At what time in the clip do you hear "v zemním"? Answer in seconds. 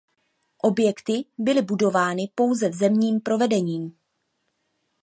2.69-3.19